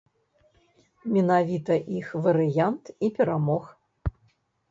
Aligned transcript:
Менавіта 1.17 1.73
іх 1.99 2.07
варыянт 2.27 2.85
і 3.09 3.09
перамог. 3.19 3.63